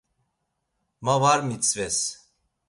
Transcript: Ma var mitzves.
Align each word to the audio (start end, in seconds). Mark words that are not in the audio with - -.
Ma 1.05 1.15
var 1.21 1.39
mitzves. 1.47 1.99